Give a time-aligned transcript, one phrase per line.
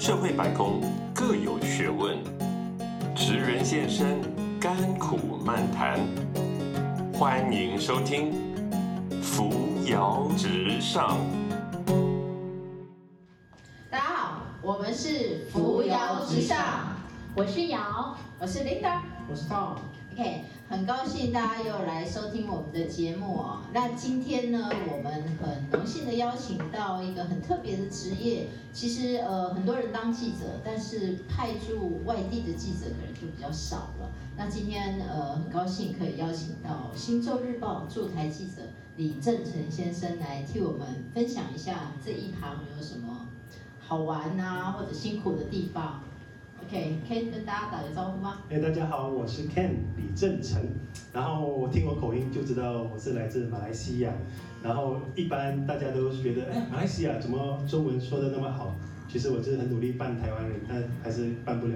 [0.00, 0.80] 社会百工
[1.14, 2.16] 各有学问，
[3.14, 4.18] 职人现身，
[4.58, 6.00] 甘苦漫谈。
[7.12, 8.32] 欢迎收听
[9.22, 9.52] 《扶
[9.84, 11.18] 摇直上》。
[13.90, 16.56] 大家好，我们是扶摇直上，
[17.36, 19.02] 我是瑶，我是 Linda。
[19.28, 23.58] 我是 Tom，OK，很高兴大家又来收听我们的节目哦。
[23.72, 25.12] 那今天呢，我们
[25.42, 28.46] 很荣幸的邀请到一个很特别的职业。
[28.72, 34.12] 其实呃，很多人当记者，但是派驻外地的记者可能就比较少了。
[34.36, 38.62] 那今天呃，很高兴可以邀请到《新洲日报》驻台记者
[38.96, 43.26] 李正成先生来替我们分享一下这一行有什么
[43.80, 46.00] 好玩啊，或者辛苦的地方。
[46.66, 48.38] OK，可以跟大家打个招呼吗？
[48.50, 50.62] 哎、大家好，我是 Ken 李正成，
[51.12, 54.12] 然后听我口音就知道我是来自马来西亚，
[54.62, 58.74] 然后一般大家都觉得，哎、马来西亚怎么中文说的那么好？
[59.08, 61.74] 其实我是很努力扮台湾人，但还是扮不了。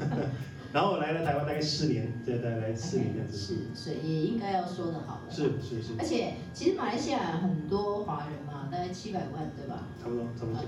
[0.72, 3.36] 然后我来了台湾大概四年，对，大概来四年这样子。
[3.36, 5.30] 是，所以也应该要说的好了。
[5.30, 10.62] 是是是而，且其实马来西亚很多华人嘛，大概七百万，对吧差不多差不多。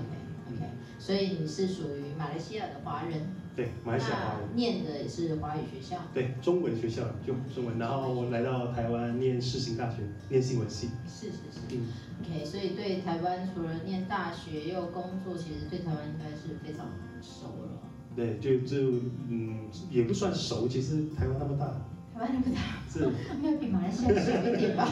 [0.47, 0.63] OK，
[0.99, 4.55] 所以你是属于马来西亚的华人，对，马来西亚华人。
[4.55, 6.01] 念的也是华语学校。
[6.13, 10.89] 对，中文学校就中文，然后我来到台湾念世新大学，念新闻系。
[11.07, 11.59] 是是是。
[11.71, 11.87] 嗯
[12.21, 16.85] ，OK，所以对台湾除了念大学又工作，其实对台湾应该是非常
[17.21, 17.81] 熟了。
[18.15, 21.65] 对，就就嗯，也不算熟，其实台湾那么大，
[22.13, 23.03] 台湾那么大，是
[23.35, 24.87] 应该比马来西亚小一点吧？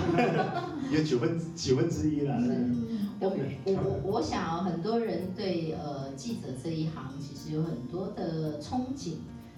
[0.91, 2.37] 有九分九分之一啦。
[2.39, 2.49] 是
[3.23, 3.29] 我
[3.65, 9.13] 我我我想啊，很多人对呃记者这一行其实有很多的憧憬，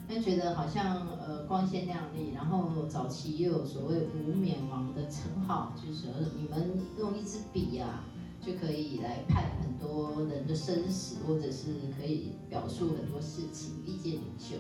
[0.08, 8.04] 那觉得好像呃光鲜亮丽，然后早期又有所谓无冕王的称号，就是说你们用一支笔啊
[8.46, 14.58] 就可以来判很多人的生死，或者是可以表述很多事情，意见领袖。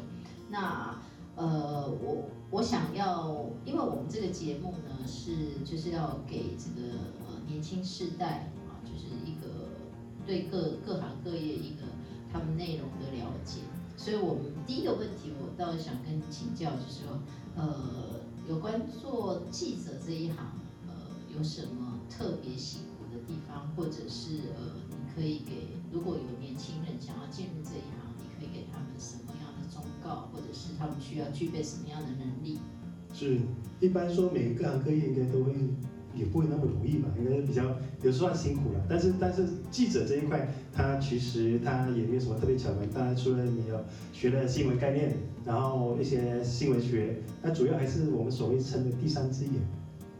[0.49, 0.99] 那
[1.35, 6.87] 呃，我我想要，因为我们这个节目呢是就是要给这个
[7.19, 8.49] 呃年轻世代
[10.25, 11.83] 对各各行各业一个
[12.31, 13.61] 他们内容的了解，
[13.95, 17.19] 所以我们第一个问题，我倒想跟你请教，就是说，
[17.55, 18.19] 呃，
[18.49, 20.37] 有关做记者这一行，
[20.87, 20.93] 呃，
[21.35, 32.59] 有什么特别辛苦的地方，或者是呃，你可以给如果有年轻人想要进入这一行，你可以给他们什么样的忠告，或者是他们需要具备什么样的能力？
[33.13, 33.39] 是，
[33.79, 35.53] 一般说每个行各业应该都会，
[36.15, 37.63] 也不会那么容易吧，因为比较
[38.01, 38.85] 有时候算辛苦了。
[38.89, 43.79] 但是但是记者这一块，他其实他也没有什么特别巧门，当然除了你有
[44.13, 45.13] 学了新闻概念，
[45.45, 49.53] 然后一些新闻学，那主要还是我们所谓称的第三只眼。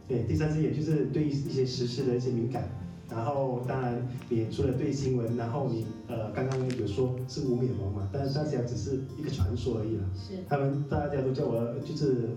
[0.06, 2.68] 对，第三只眼就是对一些时事的一些敏感。
[3.08, 10.02] 然后，当然，你除了对新闻，然后你呃，刚刚有说是无冕王嘛，但是大家只是一个传说而已啦。
[10.12, 12.30] 是，他们大家都叫我就是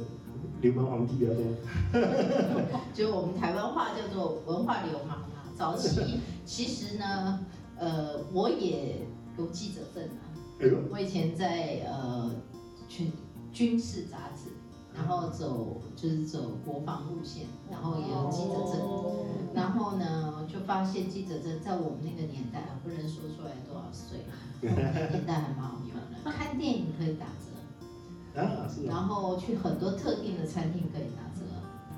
[0.61, 1.43] 流氓皇帝比较多。
[2.93, 5.45] 就我们台湾话叫做文化流氓啊。
[5.57, 7.39] 早期其实呢，
[7.77, 9.01] 呃，我也
[9.37, 10.21] 有记者证啊。
[10.61, 12.31] 哎呦，我以前在呃
[12.87, 13.11] 军
[13.51, 14.51] 军事杂志，
[14.95, 18.79] 然后走就是走国防路线，然后也有记者证。
[19.53, 24.33] 然后呢，就发现记者证在我们那个年代，不能说出来多少岁了，
[25.11, 26.31] 年代还蛮好用的。
[26.31, 27.48] 看电影可以打折，
[28.35, 31.41] 啊，是然啊，后去很多特定的餐厅可以打折。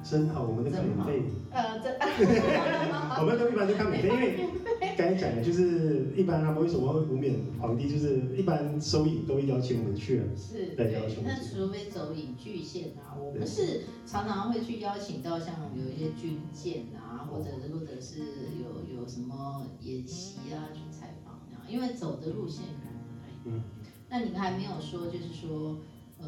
[0.03, 1.21] 真好，我们都看免费，
[1.51, 1.87] 呃，这
[3.21, 4.49] 我们都一般都看免费，因为
[4.97, 10.25] 刚才讲的就是一般他们为什么会不免皇帝，就是一般收影都会邀请我们去了。
[10.35, 18.21] 是对要求那除非走影剧线啊，我们是常常会去邀请到像有一些军舰啊，或者或者是
[18.59, 23.63] 有有什么演习啊去采访啊，因为走的路线可能不太一样。
[23.63, 23.63] 嗯
[24.13, 25.77] 那你还没有说，就是说，
[26.21, 26.27] 呃，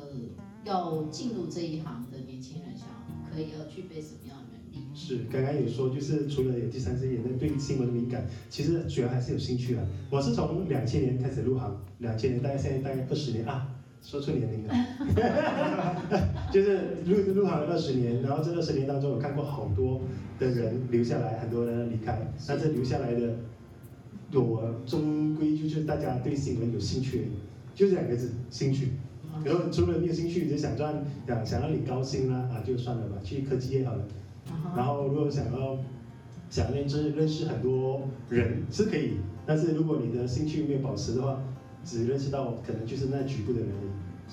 [0.64, 2.88] 要进入这一行的年轻人想
[3.34, 4.88] 可以要具备什么样的能力？
[4.96, 9.88] 是，刚刚有说，就是除了有第三只眼，那对新闻的敏感，其实主要还是有兴趣的。
[10.10, 13.68] 我是从两千年开始入行，两千年大概现在大概二十年啊，
[14.02, 14.74] 说出年龄了，
[16.52, 20.02] 就是入入行了二十年，然后这二十年当中，我看过好多
[20.40, 23.36] 的人留下来，很多人离开，但是留下来的，
[24.34, 27.30] 我终归就是大家对新闻有兴趣，
[27.74, 28.90] 就是两个字，兴趣。
[29.44, 34.06] 然后除了没有兴趣，你就想赚，想想让你高兴啦，啊，就算了吧，去科技业好了。
[34.76, 35.78] 然后如果想要
[36.50, 41.42] 想认识认识很多人是可以，但是如果你的兴趣没有保持的话，
[41.84, 43.90] 只认识到可能就是那局部的人而已。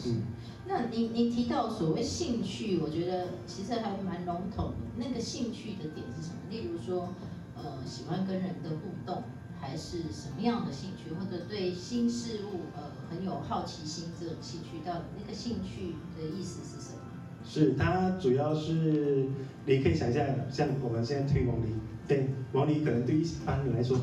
[0.06, 0.23] 嗯，
[0.69, 4.75] 那你你提到所谓兴趣，我觉得其实还蛮笼统的。
[4.96, 6.37] 那个兴趣的点是什么？
[6.49, 7.08] 例如说，
[7.56, 9.23] 呃，喜欢跟人的互动，
[9.61, 17.01] 还是什么样的兴趣，或者对新事物呃很有好奇心这种兴趣，到底那个兴趣的意思是什么？
[17.45, 19.27] 是它主要是
[19.67, 21.75] 你可以想象，像我们现在推王梨，
[22.09, 23.99] 对王梨可能对一般人来说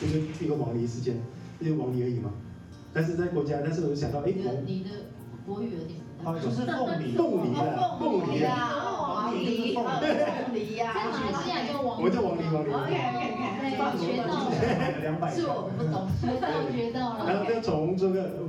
[0.00, 1.16] 就是一个王梨事件，
[1.60, 2.32] 一个王梨而已嘛。
[2.92, 4.90] 但是在国家，但是我想到，哎，你的你的
[5.46, 12.72] 国语有点不太好，就是凤梨，凤梨啊，凤梨啊，啊，王梨，凤凤梨呀，在马来西亚我们叫王林，王林。
[12.72, 13.20] OK OK
[13.60, 17.26] 对 OK，学到了，两百是我不懂，学到学到了。
[17.26, 18.40] 然后就从这个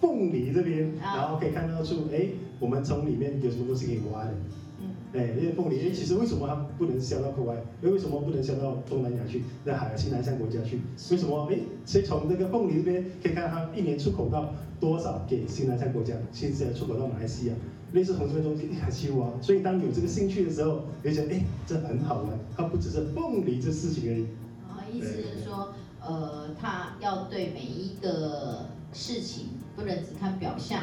[0.00, 2.28] 凤梨这边，啊然后可以看到出，哎，
[2.60, 4.34] 我们从里面有什么东西可以挖的。
[4.80, 7.54] 嗯，哎，因为凤梨，哎，其实为什么它不能销到国外？
[7.82, 10.80] 因为为什么不能销到东南亚去，那海西南向国家去？
[11.10, 11.48] 为什么？
[11.50, 17.54] 哎，所以从这个凤梨这边可以看到它一年出口到多少给西南向国家，现在出口到马来西亚，
[17.96, 19.26] 类似从这个东西还去挖。
[19.40, 24.26] 所以当有这个兴趣的时候，就觉得哎，这很好玩，它不只是凤梨这事情而已。
[24.68, 30.82] 然后意思是说，呃，他要对每一个事情不能只看表象，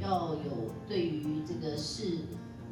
[0.00, 2.04] 要有对于这个事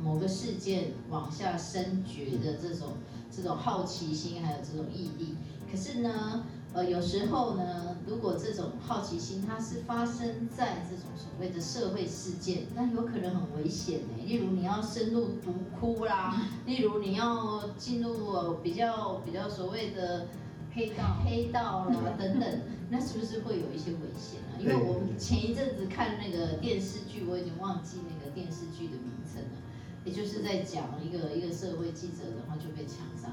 [0.03, 2.95] 某个事件往下深掘的这种
[3.31, 5.35] 这种好奇心，还有这种毅力。
[5.71, 14.25] 可是呢，呃，有时候呢，如果这种好奇心它是发生在这种所谓的社会事件，那有可能很危险呢。
[14.25, 20.29] 例如你要深入毒窟啦，例如你要进入呃比较比较所谓的
[20.73, 24.55] 黑道黑道啦等等，那是不是会有一些危险啊？
[24.61, 29.59] 因为我们前一阵子看那个电视剧，我已经忘记那个电视剧的名称了，
[30.05, 33.27] 也就是在讲一个一个社会记者，然后就被枪杀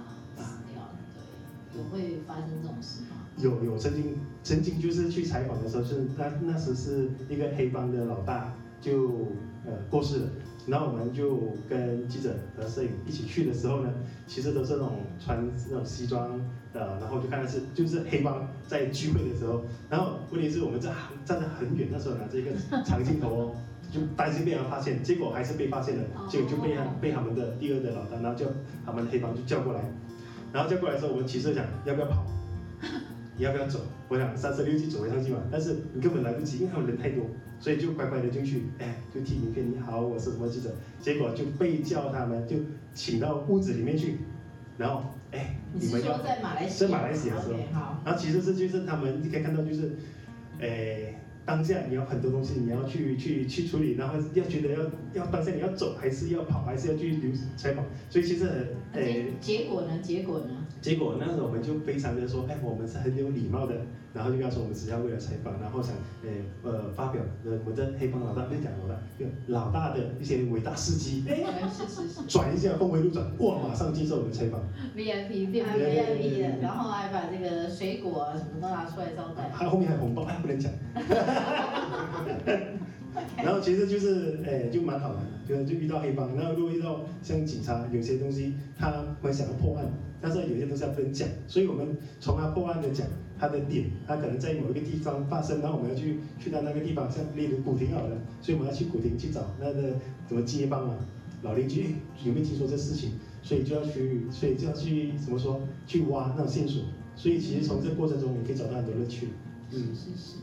[0.44, 0.98] 死掉了。
[1.72, 3.27] 对，有会发生这种事吗？
[3.38, 9.28] 有有曾经曾经就是去采访的时候，是那那时是一个黑帮的老大就
[9.66, 10.30] 呃过世了，
[10.66, 13.94] 然后我们就跟记者和摄影一起去的时候呢，
[14.28, 16.39] 其实都是那种穿那种西装
[16.74, 20.94] 呃，然后就看到是就是黑帮在聚会的时候，然后问题是我们站
[21.25, 22.51] 站得很远，那时候拿着一个
[22.83, 23.56] 长镜头哦。
[23.90, 28.45] 就担心被人发现，结果还是被发现了，结果就被他被他们的第二的老大，然后就
[28.86, 29.80] 他们黑帮就叫过来，
[30.51, 32.25] 然后叫过来的时候，我们骑车想要不要跑，
[33.38, 33.80] 你要不要走？
[34.10, 37.24] 我想三十六计走为上计嘛，但是你根本来不及，因为他们人太多，
[37.60, 42.57] 所以就乖乖的进去，哎，就听名片，你好，我是什么记者，结果就被叫他们就
[42.94, 44.18] 请到屋子里面去，
[44.78, 46.89] 然后哎，你们要在马来西亚？
[46.89, 47.54] 在马来西亚的时候。
[48.04, 49.92] 然后其实这就是他们你可以看到就是，
[50.60, 51.16] 诶、
[51.48, 54.80] 当下你有很多东西你要去去去处理，然后要觉得要
[55.14, 59.98] 要当下你要走还是要跑还是要去留采访，所以其实那诶、结结果呢？
[60.04, 60.68] 结果呢？
[60.82, 63.76] 结果那时候我们就非常的说，哎，我们是很有礼貌的，
[64.18, 65.94] 然后就跟他说我们只要为了采访，然后想
[66.24, 74.60] 诶呃发表呃我的黑帮老大不是讲老大，就老大的一些伟大事迹，哎，是是是转一下峰回路转，哇，马上接受我们采访
[74.96, 79.50] ，，VIP，VIP，VIP 的，然后还把这个水果啊什么都拿出来招待。
[79.54, 80.72] 还后面还有红包，哎，不能讲。
[83.38, 88.92] 然后其实就是，哎，就蛮好玩的，就就遇到黑帮，然后如果遇到像警察，有些东西他
[89.22, 89.86] 们想要破案，
[90.22, 93.06] 但是有些东西他不能讲，所以我们从他破案的讲
[93.40, 99.81] 他的点，他可能在某一个地方发生，然后我们要去去到那个地方，像例如古亭好了，所以我们要去古亭去找那个
[100.28, 100.98] 什么街帮啊，
[101.44, 106.84] 老邻居有没有听说这事情，所以就要去，所以就要去怎么说，去挖那种线索，
[107.16, 109.30] 所以其实从这过程中，你可以找到很多乐趣。
[109.72, 110.38] 是是是。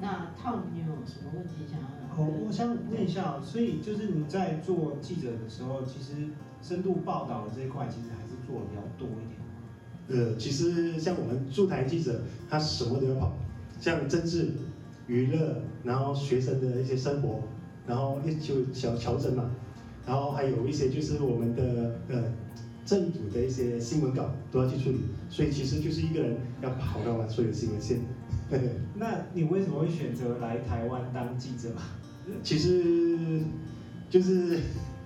[0.00, 2.09] 那 Tom 你有什么问题想要？
[2.50, 6.30] 我想问一下，所以就是你在做记者的时候，其实
[6.60, 9.38] 深度报道的这一块，其实还是做的比较多一点。
[10.08, 13.34] 呃，其实像我们驻台记者，他什么都要跑，
[13.80, 14.50] 像政治、
[15.06, 17.44] 娱乐，然后学生的一些生活，
[17.86, 19.48] 然后就小调整嘛，
[20.04, 22.24] 然后还有一些就是我们的呃
[22.84, 28.00] 政府的一些新闻稿都要去处理，所以其实就是一个人要跑到完所有新闻线。
[28.96, 31.68] 那你为什么会选择来台湾当记者？
[32.42, 33.40] 其实
[34.08, 34.58] 就是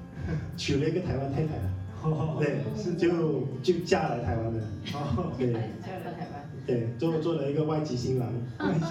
[0.56, 1.70] 娶了一个台湾太太了，
[2.02, 4.62] 哦对，是就就嫁来台湾了，
[4.94, 5.52] 哦，对。
[5.52, 6.44] 嫁来到台湾。
[6.66, 8.32] 对，做做了一个外籍新郎，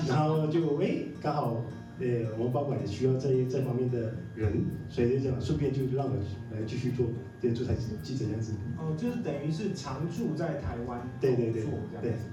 [0.07, 1.61] 然后就哎刚好，
[1.99, 6.13] 呃我们报馆也需要这一这方面的人，所以就这样顺便就让我
[6.51, 7.07] 来继续做
[7.41, 8.53] 对，做台记者这样子。
[8.77, 12.25] 哦，就是等于是常住在台湾对对对对样子。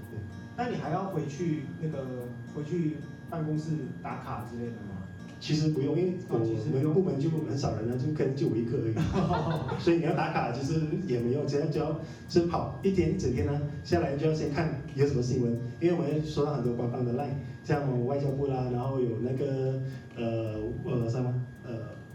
[0.55, 2.05] 那你还要回去那个
[2.53, 2.97] 回去
[3.29, 3.71] 办公室
[4.03, 5.00] 打卡之类的吗？
[5.41, 8.93] 其实不用，因为我们部门就很少人了，就可能就我一个而已，
[9.81, 17.33] 所以你要打卡其实也没用，只要只要是跑一天一整天呢下来就要先看有什么新闻，因为我们收到很多官方的 line，
[17.63, 19.81] 像外交部啦，然后有那个
[20.15, 21.33] 呃呃什么
[21.65, 21.71] 呃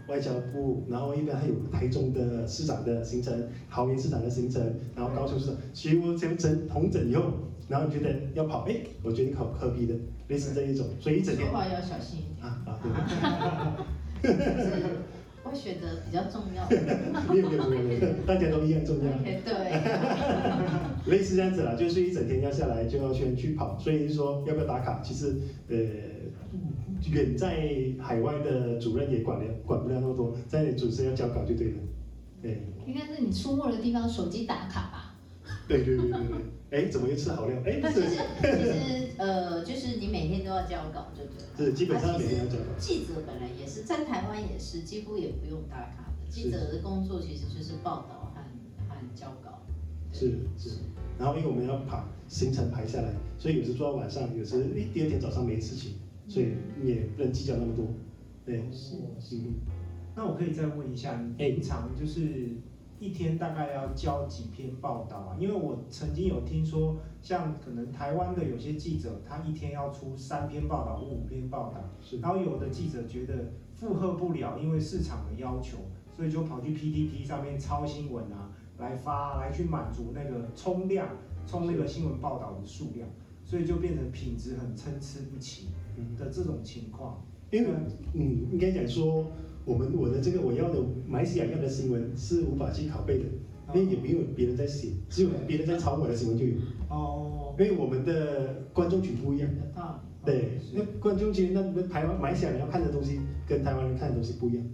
[0.07, 3.37] 外交部，然后一般还有台中的市长的行程，
[3.69, 4.63] 桃园市长的行程，
[4.95, 7.23] 然后高雄市长，所以我先整统整以后，
[7.67, 9.93] 然后你觉得要跑，哎，我决定考科比的，
[10.27, 12.47] 类似这一种，所以一整天说话要小心一点。
[12.47, 13.85] 啊啊，
[14.21, 14.71] 对， 就是
[15.43, 16.75] 会选择比较重要 的。
[17.29, 19.11] 没有没有没有没有，大家都一样重要。
[19.23, 21.11] 对。
[21.11, 25.35] 类似这样子啦，就是一整天要下来就要先去跑，所以说要不要打卡，其实
[25.69, 25.77] 呃
[27.11, 27.69] 远在
[27.99, 31.77] 海外的主任也管了管不了那么多，在主持要交稿就对了，
[32.41, 35.06] 对应该是你出没的地方手机打卡吧？
[35.67, 36.19] 对对对对
[36.69, 37.57] 对，哎怎么又吃好料？
[37.65, 41.71] 哎那其实是其实呃，就是你每天都要交稿，就对了。
[41.71, 48.41] 是基本上每天要交稿，记者本来也是在台湾也是几乎也不用打卡的，记者的工作其实就是报道和
[48.87, 49.59] 和交稿。
[50.13, 50.77] 是是，
[51.19, 55.95] 然后因为我们要把行程排下来，所以有时做到晚上，有时哎第二天早上没事情，
[56.27, 57.85] 所以你也不能计较那么多，
[58.45, 58.95] 对，是
[59.31, 59.55] 嗯。
[60.15, 62.19] 那我可以再问一下，你平常就是
[62.99, 65.37] 一天大概要交几篇报道啊？
[65.39, 75.77] 因为我曾经有听说，像可能台湾的有些记者，他一天要出三篇报道或五篇报道，是然后有的记者觉得负荷不了，因为市场的要求，
[76.15, 78.49] 所以就跑去 PPT 上面抄新闻啊，
[78.79, 81.07] 来发来去满足那个冲量，
[81.45, 83.07] 冲那个新闻报道的数量，
[83.45, 87.23] 所以就变成品质很参差不齐嗯的这种情况。
[87.51, 87.69] 因为
[88.13, 89.25] 嗯，应该讲说，
[89.67, 93.25] 我们我的这个我要的马来西亚要的新闻是无法去拷贝的，
[93.75, 96.53] 因为也没有别人在写，只有别人在抄我的新闻就有，
[96.89, 99.49] 哦，因为我们的观众群不一样。
[100.23, 104.69] 对，那观众群那那台湾马来西亚人要看的东西跟台湾人看的东西不一样，是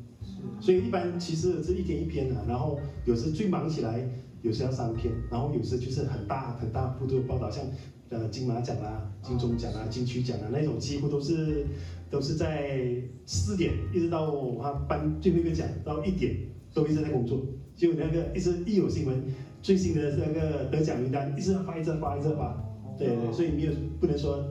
[0.60, 4.08] 所以一般其实是一天一篇啊，然后有时最忙起来，
[4.42, 7.66] 有时要三篇，然后有时就是很大很大幅度的报道，像
[8.10, 11.66] 呃金马奖啦、金钟奖啊、金曲奖啊那种，几乎都是
[12.10, 12.80] 都是在
[13.26, 16.36] 四点一直到他颁最后一个奖到一点
[16.74, 17.42] 都一直在工作，
[17.76, 19.24] 就那个一直一有新闻
[19.62, 22.64] 最新的那个得奖名单一直发一直发一直发，
[22.98, 24.44] 对对，所以没有不能说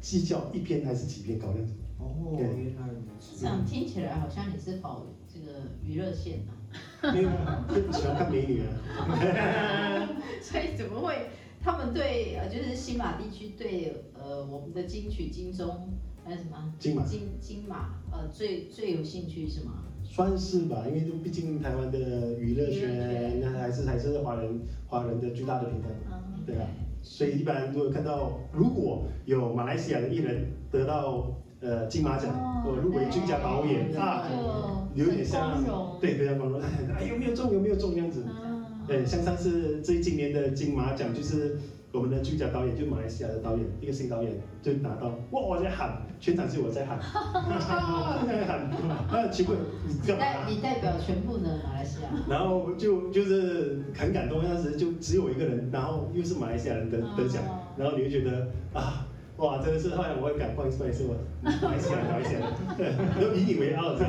[0.00, 1.72] 计较一篇还是几篇搞这样子。
[1.98, 3.40] 哦，对原来如此。
[3.40, 6.52] 这样听起来好像你是跑这个娱乐线啊，
[7.14, 7.28] 因为
[7.82, 8.68] 就喜欢看美女啊
[10.40, 11.14] 所以怎么会？
[11.62, 15.88] 他们对呃，就是新马地区对呃我们的金曲、金钟
[16.24, 19.82] 还有什么金马金金马呃最最有兴趣是吗？
[20.04, 26.68] 算是吧，因为毕竟台湾的娱乐圈圈那还是还是华人华人的巨大的平台，嗯，对啊，
[27.02, 34.24] 所以一般如果看到如果有马来西亚的艺人得到呃金马奖哦或入围最佳导演对啊，
[34.94, 35.62] 有点像。
[36.00, 36.60] 对非常光荣，
[36.98, 38.64] 哎有没有中有没有中这样子，嗯。
[38.86, 41.58] 对，像上次这今年的金马奖就是
[41.92, 44.32] 我们的最佳导演，就马来西亚的导演，一个新导演
[44.62, 48.70] 就拿到，哇，我在喊，全场是我在喊， 啊，在喊，
[49.08, 49.56] 啊，奇怪，
[50.04, 50.12] 你？
[50.12, 57.42] 代你代表全部的马来西亚，然后就就是很感动，当时就只有我一个人，然后又是马来西亚人得得奖，
[57.76, 59.05] 然后你会觉得啊，
[59.38, 64.08] 哇，真的是后来我会感，不好意思，不好意思，我马来西亚人，马来西亚人，对，都以你为傲，知道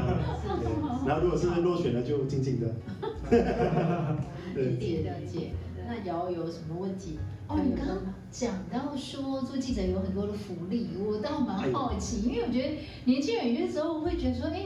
[0.79, 1.03] 吗？
[1.05, 2.67] 然后如果是落选了，就静静的，
[4.55, 5.51] 对理解理解。
[5.89, 7.19] 那瑶有什么问题？
[7.47, 7.97] 哦，你刚刚
[8.29, 14.65] 讲到说做记者有很多的福利，我倒蛮好奇， 因为我觉得年轻人有些时候会觉得说，哎，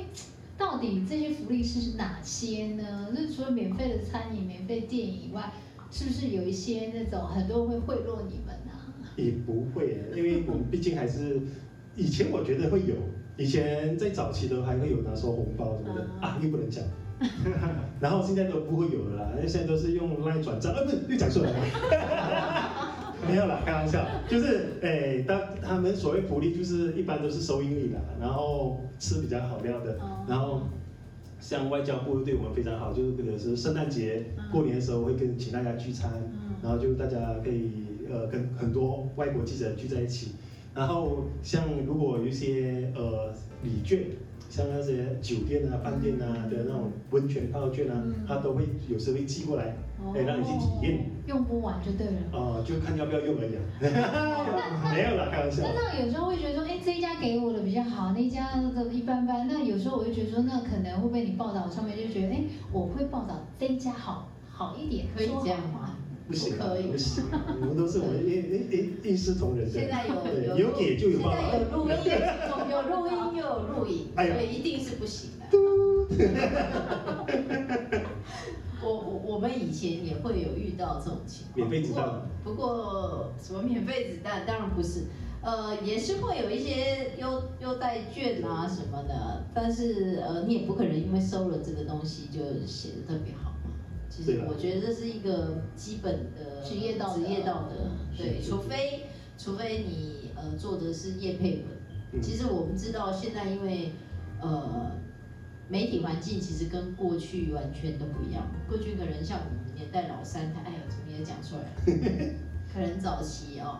[0.57, 3.07] 到底这些福利是哪些呢？
[3.15, 5.51] 就是除了免费的餐饮、免费电影以外，
[5.91, 8.90] 是不是有一些那种很多人会贿赂你们啊？
[9.25, 11.39] 也不会，因为我们毕竟还是
[11.95, 12.95] 以前我觉得会有，
[13.37, 16.83] 以前在早期的还会有拿收红包什么的啊，又不能讲。
[18.01, 21.53] 然后现在都不会有了啦，因为现在都是用赖转账，啊不是又讲错了，
[23.29, 30.63] 没有啦，开玩笑，就是诶，当他们所谓福利就是一般都是收银礼啦，然后吃比较好料的，然后
[31.39, 36.11] 像外交部对我们非常好，就是可能是圣诞节、过年的时候会跟请大家聚餐，
[36.63, 40.35] 然后就大家可以呃跟很多外国记者聚在一起，
[40.73, 43.99] 然后像如果有一些呃礼券，
[44.49, 49.75] 像那些酒店啊、饭店啊的那种温泉泡券啊，他都会有时会寄过来，
[50.13, 52.13] 哎让你去体验，用不完就对了。
[52.33, 53.61] 哦、就看要不要用而已、啊，
[54.93, 56.03] 没有啦，开玩笑那。
[56.03, 59.47] 有时候会觉得说，哎，这一家给我的比较好，那一家的一般般。
[59.47, 65.95] 那有时候我就觉得说，那可能会被你报道上面就觉得，哎，我会报道这一家好好一点，可以这样吗？
[66.31, 67.25] 不行，可以不行，
[67.61, 69.71] 我们都是我们一一一一视同仁的。
[69.79, 70.13] 现在有
[70.55, 71.41] 有有给就有现报道。
[71.51, 71.93] 在有录音，
[72.71, 75.43] 有录音又有录影，哎呦所以一定是不行的。
[78.81, 85.03] 我我我们以前也会有遇到这种情况，免费子弹不过什么免费子弹当然不是，
[85.41, 93.50] 呃，也是会有一些优优待券啊什么的，但是呃，你也不可能因为收了这个东西就写的特别好。
[94.11, 97.23] 其实我觉得这是一个基本的职业道德。
[97.23, 101.65] 职业道德，对，除非除非你呃做的是业配文。
[102.11, 102.21] 嗯。
[102.21, 103.93] 其实我们知道现在因为
[104.41, 104.91] 呃
[105.69, 108.51] 媒体环境其实跟过去完全都不一样。
[108.67, 112.33] 过去可能像我们年代老三，他哎呀怎么也讲出来了，
[112.73, 113.79] 可能早期哦，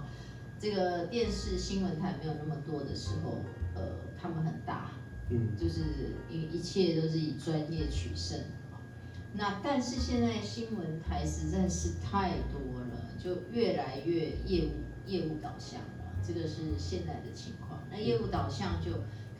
[0.58, 3.40] 这个电视新闻台没有那么多的时候，
[3.76, 3.82] 呃，
[4.18, 4.92] 他们很大，
[5.30, 5.50] 嗯。
[5.60, 5.82] 就是
[6.30, 8.40] 一一切都是以专业取胜。
[9.34, 14.72] 那但是现在新闻台实在是太多了，就越来越业务
[15.08, 17.82] 业务导向了，这个是现在的情况。
[17.90, 18.92] 那业务导向就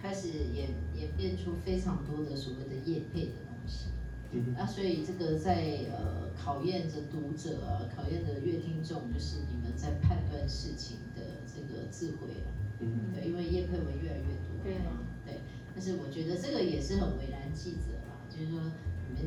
[0.02, 3.88] 开始演演变出非常多的所谓的业配的东西。
[4.34, 12.48] 嗯那所以这个在呃考验着读者啊，考验着乐听众，就是你们在判断事情的这个智慧了。
[12.80, 15.42] 嗯对，因为叶配文越来越多对嘛，对。
[15.76, 18.60] 但是我觉得这个也是很为难记者啦，就是说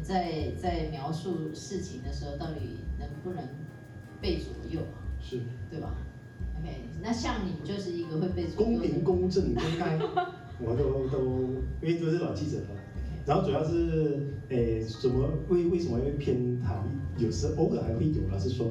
[0.03, 3.45] 在在描述事情的时候，到底能不能
[4.21, 4.81] 被左右，
[5.21, 5.95] 是对吧
[6.61, 9.99] ？OK，那像你就是一个会被左右公平、公正、公开，
[10.61, 11.49] 我都都
[11.83, 12.67] 因为都是老记者了。
[13.27, 16.85] 然后主要是，诶，怎么为为什么会偏袒？
[17.17, 18.71] 有时偶尔还会有，老实说，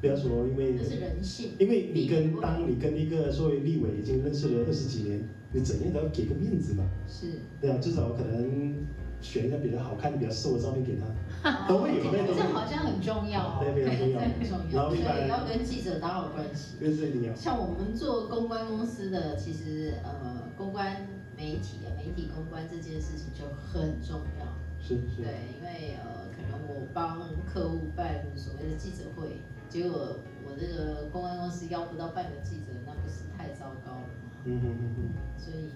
[0.00, 1.50] 不要说因为这是人性。
[1.58, 7.26] 因为你跟当你跟一个作为立委已经认识了二十几年，你怎样都要给个面子嘛，是，
[7.60, 8.74] 对啊，至少可能
[9.20, 13.74] 选一个比较好看、比较瘦的照片给他， 都会有那这，好像很重要对，哦。
[13.74, 14.20] 非常重要。
[14.20, 16.76] 很重要，所以然后一般要跟记者打好关系。
[16.80, 17.34] 这是一定要。
[17.34, 24.46] 像我们做公关公司的，其实呃，公关媒体啊，媒体公关这件事情就很重要。
[24.82, 29.36] 是是，对，因为呃，可能我帮客户办所谓的记者会，
[29.68, 34.32] 结果我这个公关公司邀不到半个记者，那不是太糟糕了吗？
[34.44, 35.02] 嗯嗯嗯嗯，
[35.36, 35.68] 所以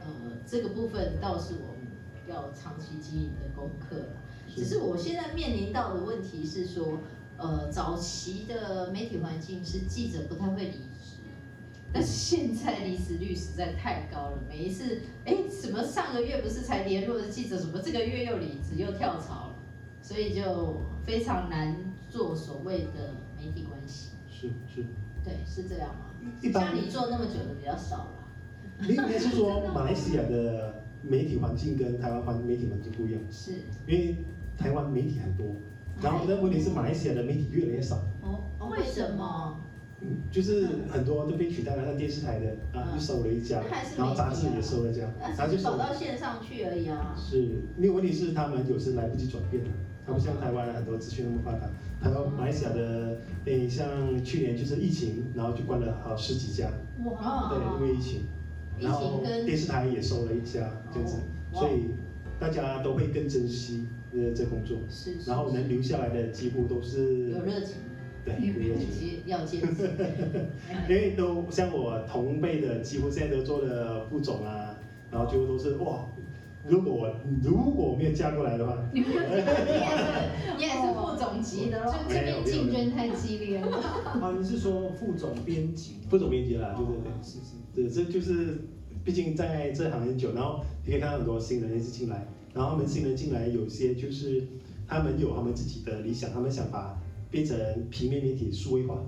[0.00, 0.06] 呃，
[0.46, 1.81] 这个部分倒是我们
[2.28, 4.06] 要长期经营的功课了。
[4.54, 6.98] 只是我现在面临到的问题是说，
[7.38, 11.22] 呃，早期的媒体环境是记者不太会离职，
[11.92, 14.38] 但是现在离职率实在太高了。
[14.48, 19.54] 每一次，哎，什么上个月不是才联络的记者，什么这个月又离职又跳槽了，
[20.02, 24.10] 所以就非常难做所谓的媒体关系。
[24.30, 24.86] 是是。
[25.24, 26.06] 对，是这样吗？
[26.42, 28.08] 一般像你做那么久的比较少了。
[28.88, 33.52] 应该是说马来西亚的媒体环境跟台湾环媒体环境不一样，是。
[33.86, 34.16] 因为
[34.56, 35.46] 台湾媒体很多，
[36.00, 39.58] 然后呢问题是马来西亚的媒体越来越少，哦，哦为什么？
[40.04, 42.98] 嗯，就是很多都被取代了，像电视台的啊嗯。
[42.98, 43.62] 就收了一家
[43.96, 47.14] 然后杂志也收了一家，那然后就收到线上去而已啊。
[47.16, 47.40] 是，
[47.76, 49.70] 因为问题是他们有时来不及转变了，
[50.04, 51.70] 他不像台湾很多资讯那么发达，
[52.02, 53.88] 台湾马来西亚的诶像
[54.24, 56.68] 去年就是疫情，然后就关了好十几家，
[57.04, 58.41] 哇，对，因为疫情，疫
[58.80, 61.16] 然后电视台也收了一家这样子，
[61.52, 61.90] 哦所以
[62.38, 67.76] 大家都会更珍惜呃这工作，是，是然后能留下来的几乎都是有热情，
[68.24, 69.90] 对 有热情，接要坚持。
[70.88, 74.74] 因为都像我同辈的，几乎现在都做了副总啊，
[75.10, 76.06] 然后几乎都是哇，
[76.68, 77.10] 如果我
[77.42, 79.12] 如果我没有嫁过来的话，你也是，
[80.56, 81.92] 你也是副总级的喽。
[82.08, 83.76] 这这边竞争太激烈了。
[83.76, 85.96] 啊，你是说副总编辑？
[86.08, 87.12] 副总编辑啦，对对对。
[87.22, 87.56] 是是。
[87.74, 88.58] 对，这就是，
[89.04, 94.46] 毕竟在这行很久，然后你可以看到很多新人也是进来，然后他们新人进来，有些就是
[94.86, 96.96] 他们有他们自己的理想，他们想把
[97.30, 97.56] 变成
[97.90, 99.06] 平面媒体数位化，哦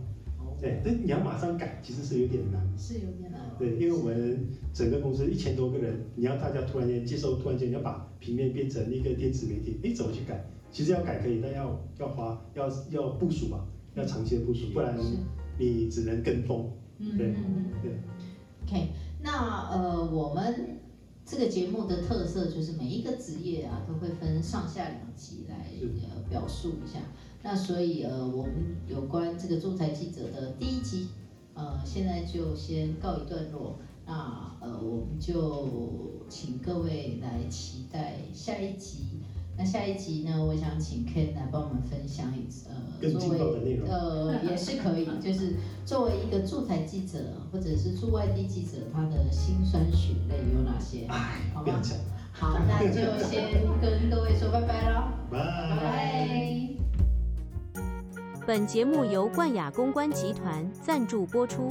[0.60, 2.62] 对，但你要马上改，其实是有点难。
[2.78, 3.40] 是有点难。
[3.58, 10.44] 对，因为我们整个公司一千多个人，你要大家突然间接受，突然间要把平面变成一个电子媒体，你，怎么去改？
[10.72, 14.96] 其实要改可以，但要要花要要部署嘛，要长期的部署，不然
[15.58, 16.70] 你只能跟风。
[16.98, 17.92] 对嗯对。
[18.66, 18.88] OK，
[19.22, 20.80] 那呃，我们
[21.24, 25.70] 这个节目的特色就是每一个职业啊，都会分上下两集来
[26.10, 26.98] 呃表述一下。
[27.44, 28.52] 那所以呃，我们
[28.88, 31.08] 有关这个仲裁记者的第一集，
[31.52, 33.76] 呃，现在就先告一段落。
[34.06, 39.20] 那呃，我们就请各位来期待下一集。
[39.56, 45.54] 那下一集呢，我想请 Ken 来帮我们分享一次，呃，作为呃也是可以，就是
[45.84, 47.18] 作为一个驻台记者
[47.52, 51.06] 或者是驻外地记者，他的辛酸血泪有哪些？
[51.08, 51.80] 哎，好吗？
[52.32, 55.80] 好，那就先跟各位说拜拜喽，拜拜。
[55.80, 56.73] 拜。
[58.46, 61.66] 本节目由冠雅公关集团赞助播出。